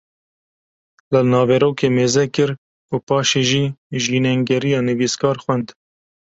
[1.11, 2.49] li naverokê mêzekir
[2.93, 3.65] û paşê jî
[4.03, 5.67] jînengeriya nivîskar xwend